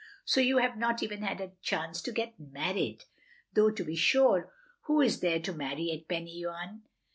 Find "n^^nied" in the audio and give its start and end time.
2.41-3.03